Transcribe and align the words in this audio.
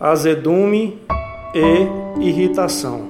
azedume 0.00 0.98
e 1.54 2.24
irritação. 2.24 3.08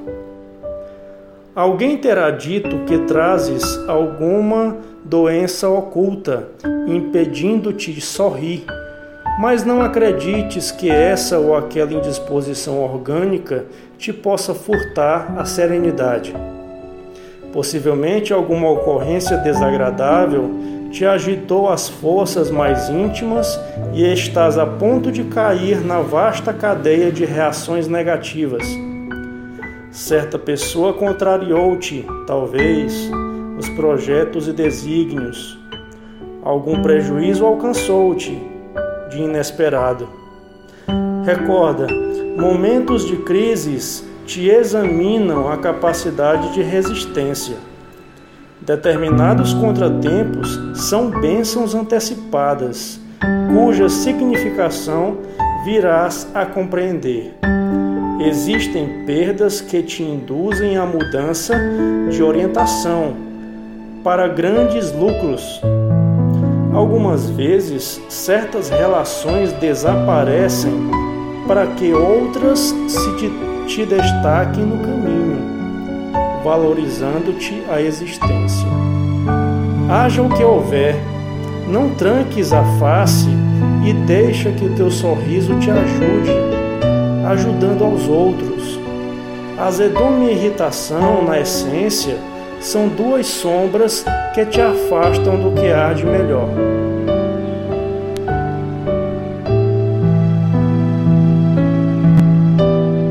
Alguém 1.55 1.97
terá 1.97 2.31
dito 2.31 2.85
que 2.87 2.99
trazes 2.99 3.65
alguma 3.89 4.77
doença 5.05 5.69
oculta, 5.69 6.49
impedindo-te 6.87 7.93
de 7.93 8.01
sorrir, 8.01 8.65
mas 9.41 9.65
não 9.65 9.83
acredites 9.83 10.71
que 10.71 10.89
essa 10.91 11.39
ou 11.39 11.57
aquela 11.57 11.93
indisposição 11.93 12.81
orgânica 12.81 13.67
te 13.97 14.13
possa 14.13 14.55
furtar 14.55 15.35
a 15.37 15.45
serenidade. 15.45 16.35
Possivelmente 17.59 18.33
alguma 18.33 18.71
ocorrência 18.71 19.37
desagradável 19.37 20.49
te 20.93 21.05
agitou 21.05 21.69
as 21.69 21.89
forças 21.89 22.53
mais 22.53 22.89
íntimas 22.89 23.59
e 23.93 24.05
estás 24.05 24.57
a 24.57 24.65
ponto 24.65 25.11
de 25.11 25.25
cair 25.25 25.85
na 25.85 25.99
vasta 25.99 26.53
cadeia 26.53 27.11
de 27.11 27.25
reações 27.25 27.89
negativas. 27.89 28.63
Certa 29.91 30.39
pessoa 30.39 30.93
contrariou-te, 30.93 32.07
talvez, 32.29 33.11
os 33.59 33.69
projetos 33.71 34.47
e 34.47 34.53
desígnios. 34.53 35.59
Algum 36.45 36.81
prejuízo 36.81 37.45
alcançou-te 37.45 38.41
de 39.11 39.19
inesperado. 39.19 40.09
Recorda, 41.25 41.89
momentos 42.37 43.05
de 43.05 43.17
crises 43.17 44.08
te 44.29 44.47
examinam 44.47 45.49
a 45.49 45.57
capacidade 45.57 46.53
de 46.53 46.61
resistência. 46.61 47.57
Determinados 48.61 49.55
contratempos 49.55 50.61
são 50.75 51.09
bênçãos 51.09 51.75
antecipadas, 51.75 53.01
cuja 53.51 53.89
significação 53.89 55.17
virás 55.65 56.29
a 56.35 56.45
compreender. 56.45 57.37
Existem 58.21 59.07
perdas 59.07 59.63
que 59.63 59.83
te 59.83 60.03
induzem 60.03 60.77
à 60.77 60.85
mudança 60.85 61.55
de 62.11 62.23
orientação 62.23 63.17
para 64.05 64.29
grandes 64.29 64.93
lucros. 64.93 65.43
Algumas 66.75 67.31
vezes, 67.31 67.99
certas 68.11 68.69
relações 68.69 69.55
desaparecem 69.55 70.91
para 71.47 71.67
que 71.69 71.95
outras 71.95 72.75
se 72.87 73.17
te, 73.17 73.48
te 73.69 73.85
destaquem 73.85 74.65
no 74.65 74.79
caminho 74.79 75.59
valorizando-te 76.43 77.63
a 77.71 77.81
existência. 77.83 78.67
Haja 79.91 80.23
o 80.23 80.31
que 80.31 80.43
houver, 80.43 80.97
não 81.69 81.91
tranques 81.91 82.55
a 82.55 82.65
face 82.79 83.29
e 83.85 83.93
deixa 83.93 84.51
que 84.53 84.65
o 84.65 84.75
teu 84.75 84.91
sorriso 84.91 85.59
te 85.59 85.71
ajude, 85.71 86.33
ajudando 87.31 87.85
aos 87.85 88.09
outros. 88.09 88.81
Azedume 89.59 90.29
e 90.29 90.33
irritação, 90.33 91.23
na 91.23 91.39
essência, 91.39 92.17
são 92.61 92.89
duas 92.89 93.27
sombras 93.27 94.05
que 94.33 94.47
te 94.47 94.61
afastam 94.61 95.39
do 95.39 95.53
que 95.61 95.67
há 95.71 95.93
de 95.93 96.07
melhor. 96.07 96.49